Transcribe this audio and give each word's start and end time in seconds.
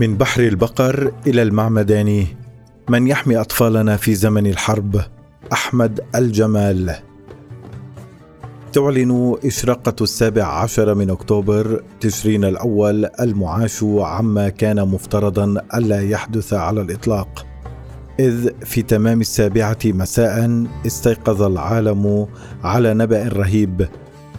من 0.00 0.16
بحر 0.16 0.42
البقر 0.42 1.12
إلى 1.26 1.42
المعمداني 1.42 2.26
من 2.88 3.06
يحمي 3.06 3.36
أطفالنا 3.36 3.96
في 3.96 4.14
زمن 4.14 4.46
الحرب 4.46 5.00
أحمد 5.52 6.00
الجمال. 6.14 6.94
تعلن 8.72 9.36
إشراقة 9.44 10.02
السابع 10.02 10.44
عشر 10.44 10.94
من 10.94 11.10
أكتوبر 11.10 11.82
تشرين 12.00 12.44
الأول 12.44 13.08
المعاش 13.20 13.84
عما 13.84 14.48
كان 14.48 14.88
مفترضا 14.88 15.62
ألا 15.74 16.02
يحدث 16.02 16.52
على 16.52 16.80
الإطلاق. 16.80 17.46
إذ 18.20 18.50
في 18.64 18.82
تمام 18.82 19.20
السابعة 19.20 19.78
مساء 19.84 20.66
استيقظ 20.86 21.42
العالم 21.42 22.26
على 22.64 22.94
نبأ 22.94 23.28
رهيب 23.28 23.88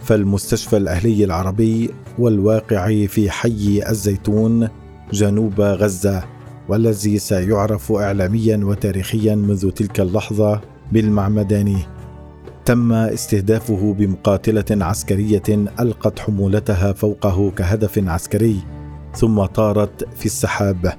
فالمستشفى 0.04 0.76
الأهلي 0.76 1.24
العربي 1.24 1.90
والواقع 2.18 3.06
في 3.06 3.30
حي 3.30 3.82
الزيتون 3.88 4.68
جنوب 5.12 5.60
غزة 5.60 6.24
والذي 6.68 7.18
سيعرف 7.18 7.92
إعلاميا 7.92 8.60
وتاريخيا 8.62 9.34
منذ 9.34 9.70
تلك 9.70 10.00
اللحظة 10.00 10.60
بالمعمداني 10.92 11.78
تم 12.68 12.92
استهدافه 12.92 13.94
بمقاتلة 13.98 14.84
عسكرية 14.84 15.42
ألقت 15.80 16.18
حمولتها 16.18 16.92
فوقه 16.92 17.50
كهدف 17.50 18.08
عسكري 18.08 18.60
ثم 19.14 19.44
طارت 19.44 20.08
في 20.16 20.26
السحاب. 20.26 20.92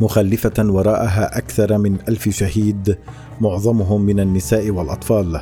مخلفة 0.00 0.52
وراءها 0.58 1.38
أكثر 1.38 1.78
من 1.78 1.96
ألف 2.08 2.28
شهيد 2.28 2.98
معظمهم 3.40 4.02
من 4.02 4.20
النساء 4.20 4.70
والأطفال. 4.70 5.40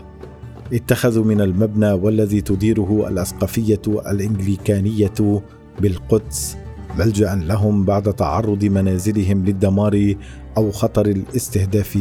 اتخذوا 0.72 1.24
من 1.24 1.40
المبنى 1.40 1.92
والذي 1.92 2.40
تديره 2.40 3.08
الأسقفية 3.08 3.82
الإنجليكانية 3.86 5.42
بالقدس. 5.80 6.56
ملجأ 6.98 7.34
لهم 7.34 7.84
بعد 7.84 8.12
تعرض 8.12 8.64
منازلهم 8.64 9.44
للدمار 9.44 10.14
أو 10.56 10.70
خطر 10.70 11.06
الاستهداف 11.06 11.98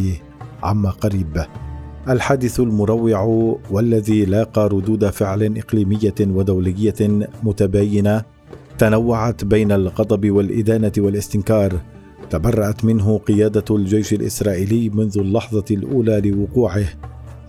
عما 0.63 0.89
قريب. 0.89 1.45
الحادث 2.09 2.59
المروع 2.59 3.21
والذي 3.71 4.25
لاقى 4.25 4.69
ردود 4.69 5.09
فعل 5.09 5.57
إقليمية 5.57 6.15
ودولية 6.21 7.27
متباينة 7.43 8.23
تنوعت 8.77 9.45
بين 9.45 9.71
الغضب 9.71 10.31
والإدانة 10.31 10.91
والاستنكار. 10.97 11.81
تبرأت 12.30 12.85
منه 12.85 13.17
قيادة 13.17 13.75
الجيش 13.75 14.13
الإسرائيلي 14.13 14.89
منذ 14.89 15.17
اللحظة 15.17 15.65
الأولى 15.71 16.21
لوقوعه 16.21 16.85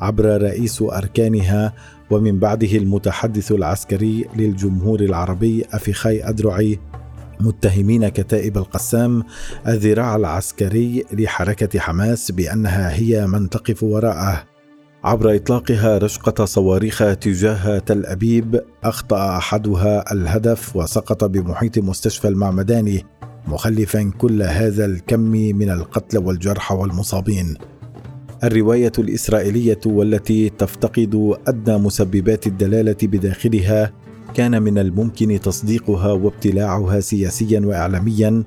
عبر 0.01 0.43
رئيس 0.43 0.83
أركانها 0.83 1.73
ومن 2.11 2.39
بعده 2.39 2.77
المتحدث 2.77 3.53
العسكري 3.53 4.25
للجمهور 4.37 5.01
العربي 5.01 5.65
أفيخاي 5.73 6.29
أدرعي. 6.29 6.79
متهمين 7.41 8.09
كتائب 8.09 8.59
القسام 8.59 9.23
الذراع 9.69 10.17
العسكري 10.17 11.05
لحركة 11.13 11.81
حماس 11.81 12.31
بأنها 12.31 12.95
هي 12.95 13.27
من 13.27 13.51
تقف 13.51 13.83
وراءه. 13.83 14.45
عبر 15.05 15.37
إطلاقها 15.37 15.99
رشقة 15.99 16.45
صواريخ 16.45 16.99
تجاه 16.99 17.79
تل 17.79 18.07
أبيب 18.07 18.61
أخطأ 18.85 19.37
أحدها 19.37 20.13
الهدف 20.13 20.77
وسقط 20.77 21.25
بمحيط 21.25 21.79
مستشفى 21.79 22.29
المعمداني 22.29 23.05
مخلفا 23.47 24.11
كل 24.19 24.43
هذا 24.43 24.85
الكم 24.85 25.21
من 25.31 25.71
القتلى 25.71 26.21
والجرحى 26.21 26.75
والمصابين. 26.75 27.55
الرواية 28.45 28.93
الإسرائيلية 28.99 29.81
والتي 29.87 30.49
تفتقد 30.49 31.37
أدنى 31.47 31.79
مسببات 31.79 32.47
الدلالة 32.47 32.97
بداخلها 33.03 33.93
كان 34.37 34.63
من 34.63 34.79
الممكن 34.79 35.41
تصديقها 35.41 36.13
وابتلاعها 36.13 37.01
سياسيا 37.01 37.61
واعلاميا 37.61 38.43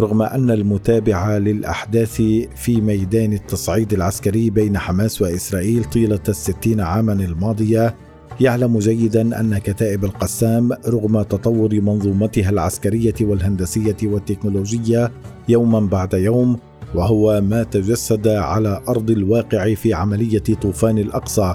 رغم 0.00 0.22
أن 0.22 0.50
المتابع 0.50 1.38
للأحداث 1.38 2.14
في 2.56 2.80
ميدان 2.80 3.32
التصعيد 3.32 3.92
العسكري 3.92 4.50
بين 4.50 4.78
حماس 4.78 5.22
وإسرائيل 5.22 5.84
طيلة 5.84 6.20
الستين 6.28 6.80
عاما 6.80 7.12
الماضية 7.12 7.94
يعلم 8.40 8.78
جيدا 8.78 9.40
أن 9.40 9.58
كتائب 9.58 10.04
القسام 10.04 10.72
رغم 10.86 11.22
تطور 11.22 11.80
منظومتها 11.80 12.50
العسكرية 12.50 13.14
والهندسية 13.20 13.96
والتكنولوجية 14.02 15.12
يوما 15.48 15.80
بعد 15.80 16.14
يوم 16.14 16.58
وهو 16.94 17.40
ما 17.40 17.62
تجسد 17.62 18.28
على 18.28 18.82
أرض 18.88 19.10
الواقع 19.10 19.74
في 19.74 19.94
عملية 19.94 20.42
طوفان 20.62 20.98
الأقصى. 20.98 21.54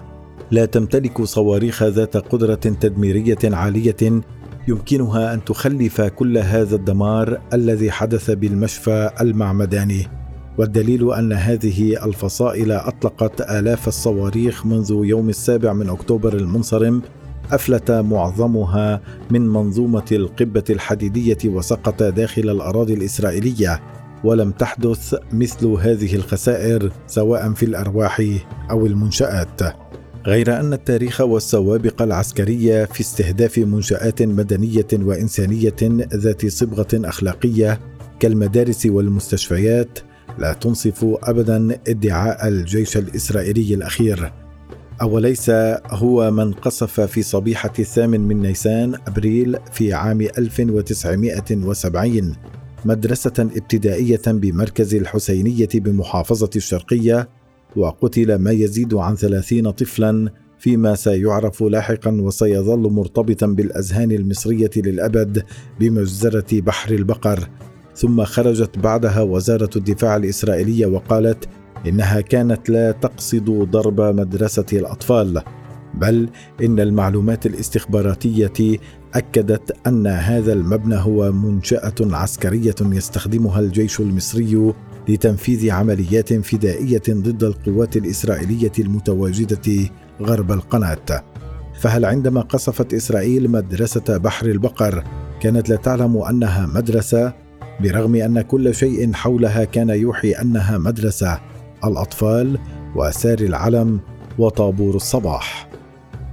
لا 0.51 0.65
تمتلك 0.65 1.21
صواريخ 1.21 1.83
ذات 1.83 2.17
قدرة 2.17 2.55
تدميرية 2.55 3.37
عالية 3.43 4.21
يمكنها 4.67 5.33
أن 5.33 5.45
تخلف 5.45 6.01
كل 6.01 6.37
هذا 6.37 6.75
الدمار 6.75 7.41
الذي 7.53 7.91
حدث 7.91 8.31
بالمشفى 8.31 9.09
المعمداني. 9.21 10.07
والدليل 10.57 11.13
أن 11.13 11.33
هذه 11.33 12.05
الفصائل 12.05 12.71
أطلقت 12.71 13.41
آلاف 13.41 13.87
الصواريخ 13.87 14.65
منذ 14.65 15.01
يوم 15.03 15.29
السابع 15.29 15.73
من 15.73 15.89
أكتوبر 15.89 16.33
المنصرم 16.33 17.01
أفلت 17.51 17.91
معظمها 17.91 19.01
من 19.31 19.49
منظومة 19.49 20.05
القبة 20.11 20.63
الحديدية 20.69 21.37
وسقط 21.45 22.03
داخل 22.03 22.49
الأراضي 22.49 22.93
الإسرائيلية. 22.93 23.81
ولم 24.23 24.51
تحدث 24.51 25.15
مثل 25.33 25.67
هذه 25.67 26.15
الخسائر 26.15 26.91
سواء 27.07 27.53
في 27.53 27.63
الأرواح 27.65 28.23
أو 28.71 28.85
المنشآت. 28.85 29.61
غير 30.25 30.59
أن 30.59 30.73
التاريخ 30.73 31.21
والسوابق 31.21 32.01
العسكرية 32.01 32.85
في 32.85 33.01
استهداف 33.01 33.57
منشآت 33.57 34.21
مدنية 34.21 34.87
وإنسانية 34.93 35.75
ذات 36.13 36.45
صبغة 36.45 36.87
أخلاقية 36.93 37.79
كالمدارس 38.19 38.85
والمستشفيات 38.85 39.99
لا 40.39 40.53
تنصف 40.53 41.05
ابدا 41.23 41.79
ادعاء 41.87 42.47
الجيش 42.47 42.97
الإسرائيلي 42.97 43.73
الأخير. 43.73 44.31
أوليس 45.01 45.49
هو 45.85 46.31
من 46.31 46.53
قصف 46.53 47.01
في 47.01 47.21
صبيحة 47.21 47.73
الثامن 47.79 48.21
من 48.21 48.41
نيسان 48.41 48.95
أبريل 49.07 49.57
في 49.73 49.93
عام 49.93 50.21
1970 50.21 52.35
مدرسة 52.85 53.33
ابتدائية 53.39 54.21
بمركز 54.27 54.95
الحسينية 54.95 55.69
بمحافظة 55.73 56.49
الشرقية 56.55 57.29
وقتل 57.75 58.35
ما 58.35 58.51
يزيد 58.51 58.93
عن 58.93 59.15
ثلاثين 59.15 59.71
طفلا 59.71 60.31
فيما 60.59 60.95
سيعرف 60.95 61.63
لاحقا 61.63 62.11
وسيظل 62.11 62.79
مرتبطا 62.79 63.47
بالأذهان 63.47 64.11
المصرية 64.11 64.71
للأبد 64.77 65.43
بمجزرة 65.79 66.61
بحر 66.61 66.93
البقر. 66.93 67.49
ثم 67.95 68.23
خرجت 68.23 68.79
بعدها 68.79 69.21
وزارة 69.21 69.69
الدفاع 69.75 70.15
الإسرائيلية 70.15 70.85
وقالت 70.85 71.49
إنها 71.87 72.21
كانت 72.21 72.69
لا 72.69 72.91
تقصد 72.91 73.45
ضرب 73.71 74.01
مدرسة 74.01 74.65
الأطفال 74.73 75.41
بل 75.93 76.29
إن 76.63 76.79
المعلومات 76.79 77.45
الاستخباراتية 77.45 78.77
أكدت 79.13 79.87
أن 79.87 80.07
هذا 80.07 80.53
المبنى 80.53 80.95
هو 80.95 81.31
منشأة 81.31 81.95
عسكرية 82.01 82.75
يستخدمها 82.81 83.59
الجيش 83.59 83.99
المصري 83.99 84.73
لتنفيذ 85.09 85.71
عمليات 85.71 86.33
فدائية 86.33 87.01
ضد 87.09 87.43
القوات 87.43 87.97
الإسرائيلية 87.97 88.71
المتواجدة 88.79 89.89
غرب 90.21 90.51
القناة. 90.51 91.23
فهل 91.79 92.05
عندما 92.05 92.41
قصفت 92.41 92.93
إسرائيل 92.93 93.51
مدرسة 93.51 94.17
بحر 94.17 94.45
البقر 94.45 95.03
كانت 95.39 95.69
لا 95.69 95.75
تعلم 95.75 96.17
أنها 96.17 96.65
مدرسة 96.65 97.33
برغم 97.79 98.15
أن 98.15 98.41
كل 98.41 98.75
شيء 98.75 99.13
حولها 99.13 99.63
كان 99.63 99.89
يوحي 99.89 100.31
أنها 100.31 100.77
مدرسة 100.77 101.39
الأطفال 101.85 102.59
وسار 102.95 103.39
العلم 103.39 103.99
وطابور 104.39 104.95
الصباح. 104.95 105.69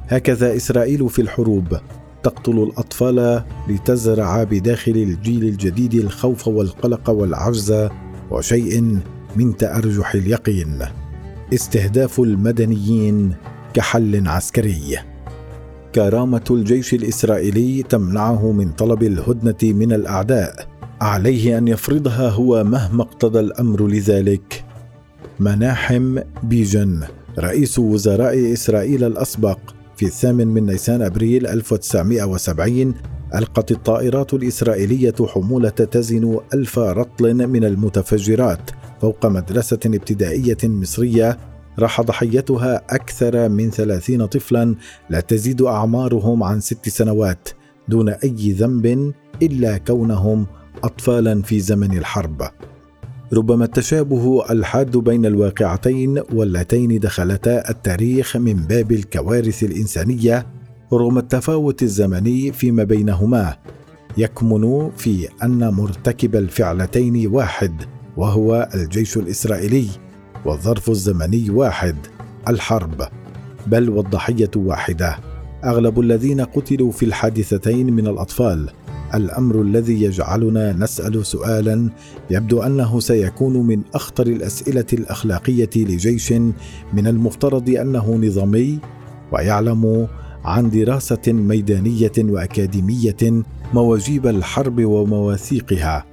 هكذا 0.09 0.56
إسرائيل 0.56 1.09
في 1.09 1.23
الحروب 1.23 1.79
تقتل 2.23 2.62
الأطفال 2.62 3.43
لتزرع 3.69 4.45
بداخل 4.45 4.93
الجيل 4.93 5.45
الجديد 5.45 5.95
الخوف 5.95 6.49
والقلق 6.49 7.11
والعجز 7.11 7.89
وشيء 8.31 8.99
من 9.37 9.56
تأرجح 9.56 10.14
اليقين 10.14 10.78
استهداف 11.55 12.20
المدنيين 12.20 13.34
كحل 13.75 14.28
عسكري. 14.28 14.99
كرامة 15.94 16.44
الجيش 16.50 16.94
الإسرائيلي 16.94 17.82
تمنعه 17.82 18.52
من 18.52 18.73
طلب 18.73 19.02
الهدنة 19.02 19.73
من 19.73 19.93
الأعداء 19.93 20.69
عليه 21.00 21.58
أن 21.58 21.69
يفرضها 21.69 22.28
هو 22.28 22.64
مهما 22.64 23.02
اقتضى 23.02 23.40
الأمر 23.40 23.87
لذلك. 23.87 24.64
مناحم 25.40 26.19
بيجن 26.43 27.02
رئيس 27.38 27.78
وزراء 27.78 28.52
إسرائيل 28.52 29.05
الأسبق 29.05 29.58
في 29.96 30.06
الثامن 30.06 30.46
من 30.46 30.67
نيسان 30.67 31.02
أبريل 31.02 31.46
1970 31.46 32.94
ألقت 33.37 33.71
الطائرات 33.73 34.35
الإسرائيلية 34.35 35.15
حمولة 35.29 35.69
تزن 35.69 36.38
ألف 36.55 36.79
رطل 36.79 37.47
من 37.47 37.65
المتفجرات 37.65 38.71
فوق 39.00 39.27
مدرسة 39.27 39.79
ابتدائية 39.87 40.56
مصرية 40.65 41.38
راح 41.79 42.00
ضحيتها 42.00 42.83
أكثر 42.91 43.49
من 43.49 43.71
ثلاثين 43.71 44.27
طفلا 44.27 44.75
لا 45.11 45.21
تزيد 45.21 45.62
أعمارهم 45.62 46.43
عن 46.43 46.61
ست 46.61 46.88
سنوات 46.88 47.49
دون 47.88 48.09
أي 48.09 48.53
ذنب 48.53 49.12
إلا 49.43 49.79
كونهم 49.79 50.47
اطفالا 50.85 51.43
في 51.43 51.61
زمن 51.61 51.99
الحرب. 51.99 52.43
ربما 53.33 53.65
التشابه 53.65 54.50
الحاد 54.50 54.97
بين 54.97 55.27
الواقعتين 55.27 56.23
واللتين 56.33 56.99
دخلتا 56.99 57.71
التاريخ 57.71 58.37
من 58.37 58.55
باب 58.55 58.93
الكوارث 58.93 59.62
الإنسانية 59.62 60.47
رغم 60.93 61.19
التفاوت 61.19 61.83
الزمني 61.83 62.53
فيما 62.53 62.85
بينهما 62.85 63.56
يكمن 64.17 64.91
في 64.97 65.29
أن 65.43 65.69
مرتكب 65.69 66.37
الفعلتين 66.37 67.27
واحد 67.27 67.83
وهو 68.17 68.69
الجيش 68.75 69.17
الإسرائيلي 69.17 69.87
والظرف 70.44 70.91
الزمني 70.91 71.50
واحد 71.50 71.97
الحرب. 72.49 73.09
بل 73.67 73.91
والضحية 73.91 74.50
واحدة. 74.56 75.17
أغلب 75.65 76.00
الذين 76.00 76.41
قتلوا 76.41 76.93
في 76.93 77.05
الحادثتين 77.05 77.93
من 77.93 78.06
الأطفال. 78.06 78.71
الأمر 79.15 79.62
الذي 79.62 80.03
يجعلنا 80.03 80.73
نسأل 80.73 81.27
سؤالا 81.27 81.91
يبدو 82.31 82.62
أنه 82.62 83.00
سيكون 83.00 83.67
من 83.67 83.83
أخطر 83.94 84.27
الأسئلة 84.27 84.87
الأخلاقية 84.93 85.71
لجيش 85.77 86.33
من 86.93 87.06
المفترض 87.06 87.71
أنه 87.71 88.15
نظامي 88.15 88.79
ويعلم 89.33 90.09
عن 90.47 90.71
دراسة 90.71 91.33
ميدانية 91.33 92.13
وأكاديمية 92.19 93.43
مواجيب 93.75 94.27
الحرب 94.27 94.85
ومواثيقها 94.85 96.05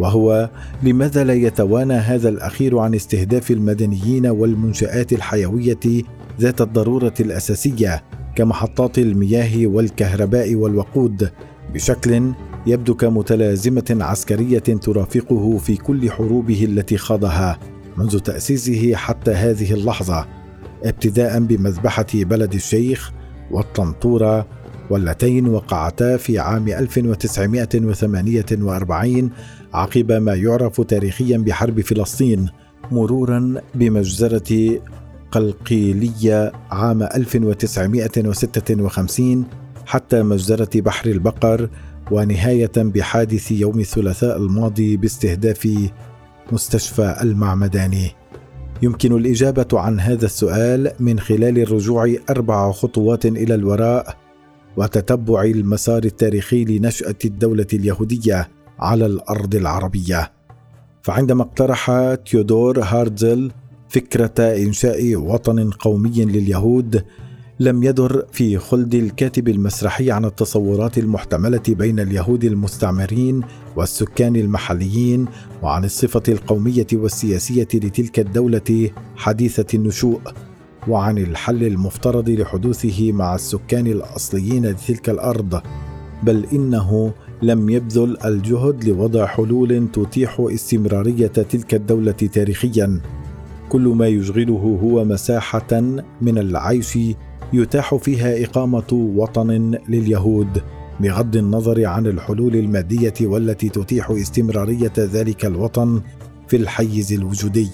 وهو 0.00 0.50
لماذا 0.82 1.24
لا 1.24 1.34
يتوانى 1.34 1.94
هذا 1.94 2.28
الأخير 2.28 2.78
عن 2.78 2.94
استهداف 2.94 3.50
المدنيين 3.50 4.26
والمنشآت 4.26 5.12
الحيوية 5.12 6.02
ذات 6.40 6.60
الضرورة 6.60 7.14
الأساسية 7.20 8.04
كمحطات 8.36 8.98
المياه 8.98 9.66
والكهرباء 9.66 10.54
والوقود 10.54 11.30
بشكل 11.74 12.32
يبدو 12.66 12.94
كمتلازمة 12.94 13.96
عسكرية 14.00 14.58
ترافقه 14.58 15.58
في 15.58 15.76
كل 15.76 16.10
حروبه 16.10 16.64
التي 16.64 16.96
خاضها 16.96 17.58
منذ 17.96 18.18
تأسيسه 18.18 18.94
حتى 18.94 19.30
هذه 19.30 19.72
اللحظة 19.72 20.26
ابتداء 20.84 21.40
بمذبحة 21.40 22.06
بلد 22.14 22.54
الشيخ 22.54 23.12
والطنطوره 23.50 24.46
واللتين 24.90 25.48
وقعتا 25.48 26.16
في 26.16 26.38
عام 26.38 26.68
1948 26.68 29.30
عقب 29.74 30.12
ما 30.12 30.34
يعرف 30.34 30.80
تاريخيا 30.80 31.38
بحرب 31.38 31.80
فلسطين 31.80 32.48
مرورا 32.90 33.54
بمجزرة 33.74 34.80
قلقيلية 35.30 36.52
عام 36.70 37.02
1956 37.02 39.44
حتى 39.86 40.22
مجزرة 40.22 40.80
بحر 40.80 41.10
البقر 41.10 41.68
ونهاية 42.10 42.72
بحادث 42.76 43.52
يوم 43.52 43.80
الثلاثاء 43.80 44.36
الماضي 44.36 44.96
باستهداف 44.96 45.68
مستشفى 46.52 47.16
المعمداني. 47.22 48.25
يمكن 48.82 49.16
الإجابة 49.16 49.68
عن 49.72 50.00
هذا 50.00 50.24
السؤال 50.24 50.92
من 51.00 51.20
خلال 51.20 51.58
الرجوع 51.58 52.14
أربع 52.30 52.72
خطوات 52.72 53.26
إلى 53.26 53.54
الوراء 53.54 54.16
وتتبع 54.76 55.42
المسار 55.42 56.04
التاريخي 56.04 56.64
لنشأة 56.64 57.14
الدولة 57.24 57.66
اليهودية 57.72 58.48
على 58.78 59.06
الأرض 59.06 59.54
العربية. 59.54 60.32
فعندما 61.02 61.42
اقترح 61.42 61.90
تيودور 62.14 62.80
هاردزل 62.82 63.50
فكرة 63.88 64.34
إنشاء 64.38 65.16
وطن 65.16 65.70
قومي 65.70 66.24
لليهود 66.24 67.04
لم 67.60 67.82
يدر 67.82 68.24
في 68.32 68.58
خلد 68.58 68.94
الكاتب 68.94 69.48
المسرحي 69.48 70.10
عن 70.10 70.24
التصورات 70.24 70.98
المحتملة 70.98 71.62
بين 71.68 72.00
اليهود 72.00 72.44
المستعمرين 72.44 73.40
والسكان 73.76 74.36
المحليين 74.36 75.26
وعن 75.62 75.84
الصفة 75.84 76.22
القومية 76.28 76.86
والسياسية 76.92 77.68
لتلك 77.74 78.18
الدولة 78.18 78.90
حديثة 79.16 79.66
النشوء 79.74 80.20
وعن 80.88 81.18
الحل 81.18 81.64
المفترض 81.64 82.30
لحدوثه 82.30 83.12
مع 83.12 83.34
السكان 83.34 83.86
الأصليين 83.86 84.66
لتلك 84.66 85.10
الأرض. 85.10 85.62
بل 86.22 86.46
إنه 86.52 87.12
لم 87.42 87.70
يبذل 87.70 88.16
الجهد 88.24 88.84
لوضع 88.84 89.26
حلول 89.26 89.88
تتيح 89.92 90.40
استمرارية 90.40 91.26
تلك 91.26 91.74
الدولة 91.74 92.12
تاريخيا. 92.12 93.00
كل 93.68 93.88
ما 93.88 94.06
يشغله 94.06 94.78
هو 94.82 95.04
مساحة 95.04 95.80
من 96.20 96.38
العيش 96.38 96.98
يتاح 97.52 97.94
فيها 97.94 98.44
إقامة 98.44 98.92
وطن 98.92 99.78
لليهود 99.88 100.62
بغض 101.00 101.36
النظر 101.36 101.86
عن 101.86 102.06
الحلول 102.06 102.56
المادية 102.56 103.14
والتي 103.22 103.68
تتيح 103.68 104.10
استمرارية 104.10 104.92
ذلك 104.98 105.44
الوطن 105.44 106.00
في 106.48 106.56
الحيز 106.56 107.12
الوجودي. 107.12 107.68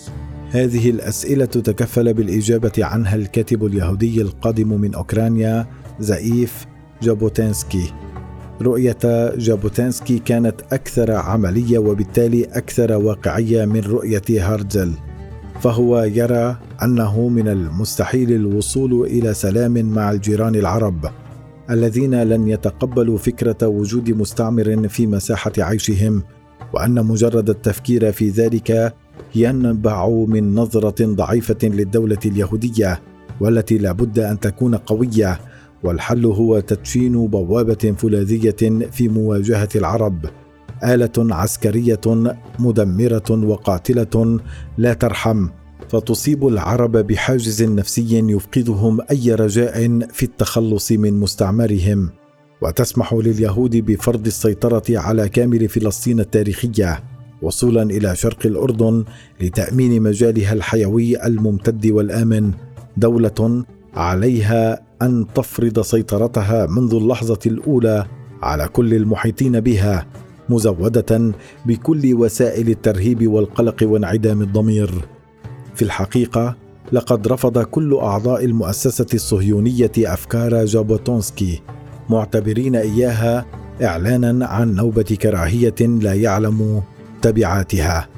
هذه 0.51 0.91
الأسئلة 0.91 1.45
تكفل 1.45 2.15
بالإجابة 2.15 2.73
عنها 2.79 3.17
الكاتب 3.17 3.67
اليهودي 3.67 4.23
القادم 4.23 4.81
من 4.81 4.95
أوكرانيا 4.95 5.67
زائيف 6.01 6.67
جابوتينسكي 7.03 7.93
رؤية 8.63 8.99
جابوتينسكي 9.37 10.19
كانت 10.19 10.55
أكثر 10.73 11.13
عملية 11.13 11.79
وبالتالي 11.79 12.45
أكثر 12.45 12.93
واقعية 12.93 13.65
من 13.65 13.81
رؤية 13.81 14.23
هارتزل 14.31 14.93
فهو 15.61 16.03
يرى 16.03 16.57
أنه 16.85 17.29
من 17.29 17.49
المستحيل 17.49 18.33
الوصول 18.33 19.07
إلى 19.07 19.35
سلام 19.35 19.73
مع 19.73 20.11
الجيران 20.11 20.55
العرب 20.55 21.11
الذين 21.71 22.23
لن 22.23 22.49
يتقبلوا 22.49 23.19
فكرة 23.19 23.69
وجود 23.69 24.11
مستعمر 24.11 24.89
في 24.89 25.07
مساحة 25.07 25.53
عيشهم 25.59 26.23
وأن 26.75 27.07
مجرد 27.07 27.51
التفكير 27.51 28.13
في 28.13 28.29
ذلك 28.29 28.95
ينبع 29.35 30.09
من 30.09 30.55
نظرة 30.55 31.15
ضعيفة 31.15 31.59
للدولة 31.63 32.19
اليهودية 32.27 33.01
والتي 33.41 33.79
لابد 33.79 34.19
أن 34.19 34.41
تكون 34.41 34.75
قوية 34.75 35.41
والحل 35.85 36.27
هو 36.27 36.61
تدشين 36.61 37.27
بوابة 37.27 37.95
فولاذية 37.99 38.89
في 38.91 39.09
مواجهة 39.09 39.69
العرب 39.77 40.27
آلة 40.85 41.13
عسكرية 41.19 42.01
مدمرة 42.59 43.31
وقاتلة 43.31 44.41
لا 44.79 44.95
ترحم. 44.95 45.49
فتصيب 45.93 46.47
العرب 46.47 46.97
بحاجز 46.97 47.63
نفسي 47.63 48.19
يفقدهم 48.19 49.01
أي 49.11 49.35
رجاء 49.35 49.99
في 50.13 50.23
التخلص 50.23 50.93
من 50.93 51.21
مستعمرهم. 51.21 52.11
وتسمح 52.63 53.15
لليهود 53.15 53.77
بفرض 53.77 54.27
السيطرة 54.27 54.99
على 54.99 55.29
كامل 55.29 55.69
فلسطين 55.69 56.21
التاريخية 56.21 57.05
وصولا 57.43 57.83
إلى 57.83 58.17
شرق 58.17 58.47
الأردن 58.47 59.05
لتأمين 59.41 60.03
مجالها 60.03 60.53
الحيوي 60.53 61.27
الممتد 61.27 61.87
والآمن. 61.87 62.51
دولة 62.97 63.65
عليها 63.95 64.83
أن 65.03 65.27
تفرض 65.35 65.81
سيطرتها 65.81 66.67
منذ 66.67 66.95
اللحظة 66.95 67.39
الأولى 67.47 68.07
على 68.43 68.69
كل 68.69 68.95
المحيطين 68.95 69.61
بها 69.61 70.07
مزودة 70.49 71.33
بكل 71.67 72.15
وسائل 72.15 72.69
الترهيب 72.69 73.29
والقلق 73.29 73.77
وانعدام 73.83 74.43
الضمير. 74.43 74.91
في 75.75 75.83
الحقيقة 75.83 76.57
لقد 76.93 77.29
رفض 77.29 77.59
كل 77.59 77.99
أعضاء 78.03 78.45
المؤسسة 78.45 79.07
الصهيونية 79.15 79.93
أفكار 79.99 80.65
جابوتونسكي 80.65 81.63
معتبرين 82.11 82.77
إياها 82.77 83.47
إعلانا 83.83 84.47
عن 84.47 84.75
نوبة 84.75 85.03
كراهية 85.03 85.75
لا 85.81 86.15
يعلم 86.15 86.83
تبعاتها. 87.23 88.09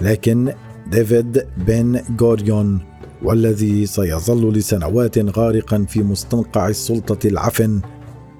لكن 0.00 0.52
ديفيد 0.90 1.46
بن 1.56 2.00
غوريون 2.20 2.80
والذي 3.22 3.86
سيظل 3.86 4.52
لسنوات 4.52 5.38
غارقا 5.38 5.84
في 5.88 6.02
مستنقع 6.02 6.68
السلطة 6.68 7.28
العفن 7.28 7.80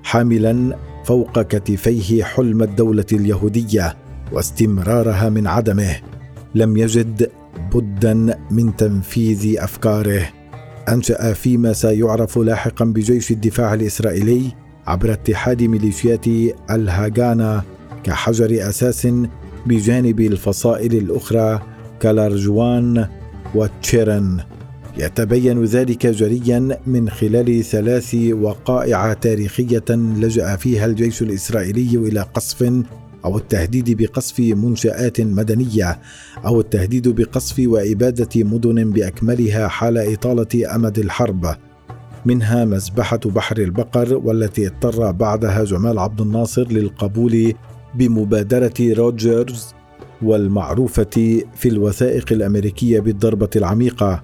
حاملا 0.03 0.77
فوق 1.05 1.43
كتفيه 1.43 2.25
حلم 2.25 2.63
الدولة 2.63 3.07
اليهودية 3.13 3.97
واستمرارها 4.33 5.29
من 5.29 5.47
عدمه 5.47 5.97
لم 6.55 6.77
يجد 6.77 7.31
بدا 7.75 8.39
من 8.51 8.77
تنفيذ 8.77 9.55
أفكاره. 9.59 10.29
أنشأ 10.89 11.33
فيما 11.33 11.73
سيعرف 11.73 12.39
لاحقا 12.39 12.85
بجيش 12.85 13.31
الدفاع 13.31 13.75
الإسرائيلي 13.75 14.53
عبر 14.87 15.13
اتحاد 15.13 15.63
ميليشيات 15.63 16.27
الهاغانا 16.71 17.63
كحجر 18.05 18.69
أساس 18.69 19.09
بجانب 19.67 20.21
الفصائل 20.21 20.95
الأخرى 20.95 21.63
كالارجوان 22.01 23.07
وتشيرن. 23.55 24.41
يتبين 24.99 25.65
ذلك 25.65 26.07
جليا 26.07 26.79
من 26.87 27.11
خلال 27.11 27.65
ثلاث 27.65 28.15
وقائع 28.15 29.13
تاريخية 29.13 29.85
لجأ 29.91 30.57
فيها 30.57 30.87
الجيش 30.87 31.23
الإسرائيلي 31.23 32.09
إلى 32.09 32.21
قصف 32.21 32.73
أو 33.25 33.39
التهديد 33.39 34.03
بقصف 34.03 34.41
منشآت 34.41 35.21
مدنية 35.21 36.01
أو 36.47 36.61
التهديد 36.61 37.09
بقصف 37.09 37.63
وإبادة 37.67 38.45
مدن 38.45 38.91
بأكملها 38.91 39.69
حال 39.69 39.99
إطالة 39.99 40.75
أمد 40.75 40.99
الحرب. 40.99 41.57
منها 42.27 42.65
مذبحة 42.65 43.21
بحر 43.25 43.59
البقر 43.59 44.15
والتي 44.15 44.67
اضطر 44.67 45.11
بعدها 45.11 45.65
جمال 45.65 45.99
عبد 45.99 46.21
الناصر 46.21 46.69
للقبول 46.69 47.55
بمبادرة 47.95 48.75
روجرز 48.81 49.75
والمعروفة 50.23 51.43
في 51.57 51.69
الوثائق 51.69 52.33
الأمريكية 52.33 53.01
بالضربة 53.01 53.51
العميقة 53.57 54.23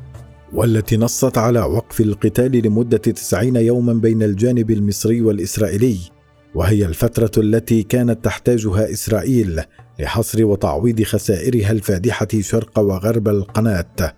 والتي 0.52 0.96
نصت 0.96 1.38
على 1.38 1.60
وقف 1.60 2.00
القتال 2.00 2.66
لمدة 2.66 2.98
تسعين 2.98 3.56
يوما 3.56 3.92
بين 3.92 4.22
الجانب 4.22 4.70
المصري 4.70 5.20
والإسرائيلي. 5.20 6.15
وهي 6.56 6.86
الفترة 6.86 7.30
التي 7.38 7.82
كانت 7.82 8.24
تحتاجها 8.24 8.92
إسرائيل 8.92 9.60
لحصر 9.98 10.44
وتعويض 10.44 11.02
خسائرها 11.02 11.70
الفادحة 11.70 12.28
شرق 12.40 12.78
وغرب 12.78 13.28
القناة. 13.28 14.14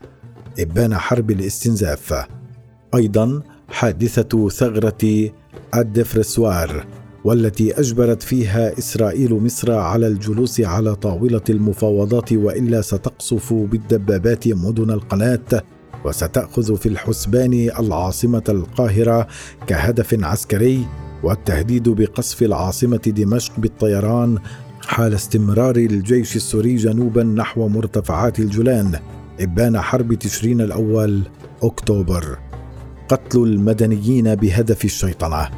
إبان 0.59 0.97
حرب 0.97 1.31
الاستنزاف. 1.31 2.27
أيضا 2.95 3.43
حادثة 3.69 4.49
ثغرة 4.49 5.31
الدفرسوار 5.75 6.87
والتي 7.25 7.81
أجبرت 7.81 8.23
فيها 8.23 8.79
إسرائيل 8.79 9.35
مصر 9.35 9.73
على 9.73 10.07
الجلوس 10.07 10.61
على 10.61 10.95
طاولة 10.95 11.45
المفاوضات 11.51 12.33
وإلا 12.33 12.81
ستقصف 12.81 13.53
بالدبابات 13.53 14.49
مدن 14.49 14.91
القناة 14.91 15.63
وستأخذ 16.05 16.77
في 16.77 16.89
الحسبان 16.89 17.71
العاصمة 17.79 18.45
القاهرة 18.49 19.27
كهدف 19.67 20.25
عسكري 20.25 20.87
والتهديد 21.23 21.89
بقصف 21.89 22.43
العاصمة 22.43 22.97
دمشق 23.07 23.53
بالطيران 23.59 24.39
حال 24.83 25.15
استمرار 25.15 25.77
الجيش 25.77 26.37
السوري 26.37 26.77
جنوبا 26.77 27.23
نحو 27.23 27.69
مرتفعات 27.69 28.39
الجولان 28.39 28.99
إبان 29.41 29.81
حرب 29.81 30.15
تشرين 30.15 30.61
الأول 30.61 31.23
أكتوبر. 31.63 32.39
قتل 33.09 33.39
المدنيين 33.39 34.35
بهدف 34.35 34.85
الشيطنة. 34.85 35.49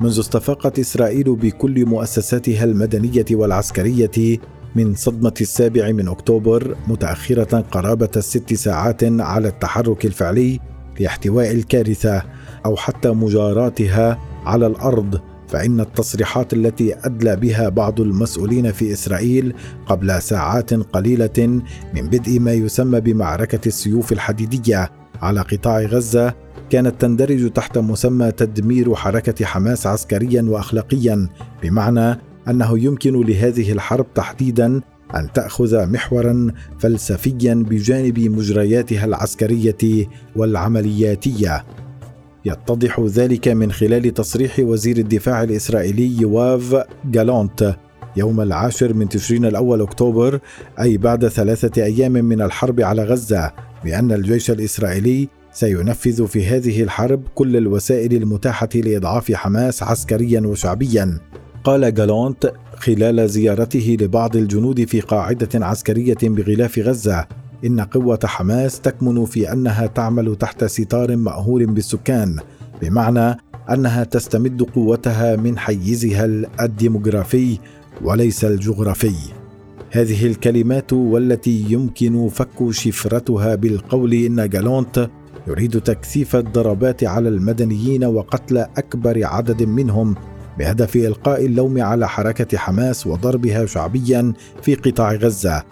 منذ 0.00 0.20
استفاقت 0.20 0.78
إسرائيل 0.78 1.36
بكل 1.36 1.86
مؤسساتها 1.86 2.64
المدنية 2.64 3.24
والعسكرية 3.30 4.38
من 4.76 4.94
صدمة 4.94 5.34
السابع 5.40 5.92
من 5.92 6.08
أكتوبر 6.08 6.76
متأخرة 6.88 7.60
قرابة 7.60 8.10
الست 8.16 8.54
ساعات 8.54 9.04
على 9.04 9.48
التحرك 9.48 10.06
الفعلي 10.06 10.60
لاحتواء 11.00 11.50
الكارثة 11.50 12.22
أو 12.66 12.76
حتى 12.76 13.10
مجاراتها 13.10 14.18
على 14.46 14.66
الأرض 14.66 15.20
فإن 15.48 15.80
التصريحات 15.80 16.52
التي 16.52 16.94
أدلى 16.94 17.36
بها 17.36 17.68
بعض 17.68 18.00
المسؤولين 18.00 18.72
في 18.72 18.92
إسرائيل 18.92 19.54
قبل 19.86 20.22
ساعات 20.22 20.74
قليلة 20.74 21.62
من 21.94 22.08
بدء 22.10 22.40
ما 22.40 22.52
يسمى 22.52 23.00
بمعركة 23.00 23.68
السيوف 23.68 24.12
الحديدية 24.12 24.90
على 25.22 25.40
قطاع 25.40 25.80
غزة 25.80 26.34
كانت 26.70 27.00
تندرج 27.00 27.50
تحت 27.52 27.78
مسمى 27.78 28.32
تدمير 28.32 28.94
حركة 28.94 29.44
حماس 29.44 29.86
عسكريا 29.86 30.42
واخلاقيا 30.42 31.28
بمعنى 31.62 32.18
أنه 32.48 32.78
يمكن 32.78 33.20
لهذه 33.20 33.72
الحرب 33.72 34.06
تحديدا 34.14 34.80
أن 35.14 35.32
تأخذ 35.34 35.86
محورا 35.86 36.52
فلسفيا 36.78 37.54
بجانب 37.54 38.18
مجرياتها 38.18 39.04
العسكرية 39.04 40.08
والعملياتية. 40.36 41.64
يتضح 42.46 43.00
ذلك 43.00 43.48
من 43.48 43.72
خلال 43.72 44.14
تصريح 44.14 44.58
وزير 44.58 44.96
الدفاع 44.96 45.42
الإسرائيلي 45.42 46.20
يواف 46.20 46.84
جالونت 47.04 47.76
يوم 48.16 48.40
العاشر 48.40 48.94
من 48.94 49.08
تشرين 49.08 49.44
الأول 49.44 49.80
أكتوبر 49.80 50.40
أي 50.80 50.96
بعد 50.96 51.28
ثلاثة 51.28 51.84
أيام 51.84 52.12
من 52.12 52.42
الحرب 52.42 52.80
على 52.80 53.04
غزة 53.04 53.52
بأن 53.84 54.12
الجيش 54.12 54.50
الإسرائيلي 54.50 55.28
سينفذ 55.52 56.26
في 56.26 56.46
هذه 56.46 56.82
الحرب 56.82 57.22
كل 57.34 57.56
الوسائل 57.56 58.14
المتاحة 58.14 58.68
لإضعاف 58.74 59.32
حماس 59.32 59.82
عسكريا 59.82 60.40
وشعبيا. 60.40 61.18
قال 61.64 61.94
جالونت 61.94 62.52
خلال 62.76 63.28
زيارته 63.28 63.96
لبعض 64.00 64.36
الجنود 64.36 64.84
في 64.84 65.00
قاعدة 65.00 65.66
عسكرية 65.66 66.18
بغلاف 66.22 66.78
غزة 66.78 67.26
إن 67.64 67.80
قوة 67.80 68.18
حماس 68.24 68.80
تكمن 68.80 69.24
في 69.24 69.52
أنها 69.52 69.86
تعمل 69.86 70.36
تحت 70.36 70.64
ستار 70.64 71.16
مأهول 71.16 71.66
بالسكان 71.66 72.36
بمعنى 72.82 73.36
أنها 73.70 74.04
تستمد 74.04 74.62
قوتها 74.62 75.36
من 75.36 75.58
حيزها 75.58 76.24
الديموغرافي 76.60 77.58
وليس 78.02 78.44
الجغرافي. 78.44 79.14
هذه 79.90 80.26
الكلمات 80.26 80.92
والتي 80.92 81.66
يمكن 81.68 82.28
فك 82.28 82.70
شفرتها 82.70 83.54
بالقول 83.54 84.14
إن 84.14 84.48
جالونت 84.48 85.10
يريد 85.46 85.80
تكثيف 85.80 86.36
الضربات 86.36 87.04
على 87.04 87.28
المدنيين 87.28 88.04
وقتل 88.04 88.58
أكبر 88.58 89.24
عدد 89.24 89.62
منهم 89.62 90.14
بهدف 90.58 90.96
إلقاء 90.96 91.46
اللوم 91.46 91.82
على 91.82 92.08
حركة 92.08 92.58
حماس 92.58 93.06
وضربها 93.06 93.66
شعبيا 93.66 94.32
في 94.62 94.74
قطاع 94.74 95.12
غزة. 95.12 95.62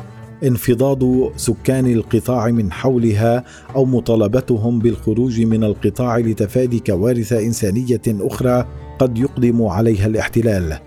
انفضاض 0.44 1.02
سكان 1.36 1.86
القطاع 1.86 2.50
من 2.50 2.72
حولها 2.72 3.44
أو 3.76 3.84
مطالبتهم 3.84 4.78
بالخروج 4.78 5.40
من 5.40 5.64
القطاع 5.64 6.18
لتفادي 6.18 6.78
كوارث 6.78 7.32
إنسانية 7.32 8.02
أخرى 8.08 8.66
قد 8.98 9.18
يقدم 9.18 9.62
عليها 9.62 10.06
الاحتلال. 10.06 10.78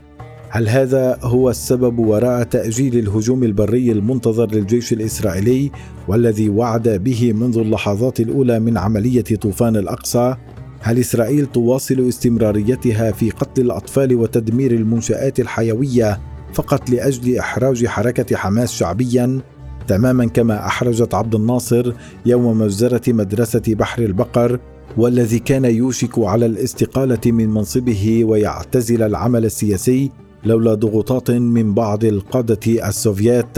هل 0.49 0.69
هذا 0.69 1.19
هو 1.21 1.49
السبب 1.49 1.99
وراء 1.99 2.43
تأجيل 2.43 2.99
الهجوم 2.99 3.43
البري 3.43 3.91
المنتظر 3.91 4.51
للجيش 4.51 4.93
الإسرائيلي 4.93 5.71
والذي 6.07 6.49
وعد 6.49 6.89
به 6.89 7.33
منذ 7.33 7.57
اللحظات 7.57 8.19
الأولى 8.19 8.59
من 8.59 8.77
عملية 8.77 9.21
طوفان 9.21 9.75
الأقصى؟ 9.75 10.35
هل 10.79 10.99
إسرائيل 10.99 11.45
تواصل 11.45 12.07
استمراريتها 12.09 13.11
في 13.11 13.29
قتل 13.29 13.61
الأطفال 13.61 14.15
وتدمير 14.15 14.71
المنشآت 14.71 15.39
الحيوية؟ 15.39 16.19
فقط 16.53 16.89
لأجل 16.89 17.37
إحراج 17.37 17.85
حركة 17.85 18.35
حماس 18.35 18.71
شعبيا 18.71 19.41
تماما 19.87 20.25
كما 20.25 20.65
أحرجت 20.67 21.13
عبد 21.13 21.35
الناصر 21.35 21.93
يوم 22.25 22.59
مجزرة 22.61 23.13
مدرسة 23.13 23.61
بحر 23.67 24.03
البقر 24.03 24.59
والذي 24.97 25.39
كان 25.39 25.65
يوشك 25.65 26.19
على 26.19 26.45
الاستقالة 26.45 27.31
من 27.31 27.49
منصبه 27.49 28.25
ويعتزل 28.25 29.03
العمل 29.03 29.45
السياسي 29.45 30.11
لولا 30.43 30.73
ضغوطات 30.73 31.31
من 31.31 31.73
بعض 31.73 32.05
القادة 32.05 32.87
السوفيات 32.87 33.57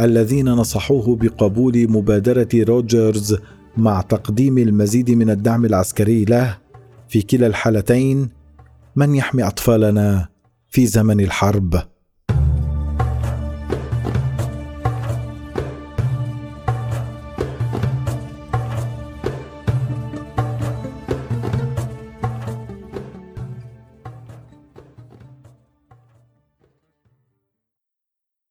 الذين 0.00 0.48
نصحوه 0.48 1.16
بقبول 1.16 1.90
مبادرة 1.90 2.48
روجرز 2.54 3.36
مع 3.76 4.00
تقديم 4.00 4.58
المزيد 4.58 5.10
من 5.10 5.30
الدعم 5.30 5.64
العسكري 5.64 6.24
له. 6.24 6.58
في 7.08 7.22
كلا 7.22 7.46
الحالتين 7.46 8.28
من 8.96 9.14
يحمي 9.14 9.42
أطفالنا 9.46 10.28
في 10.68 10.86
زمن 10.86 11.20
الحرب؟ 11.20 11.82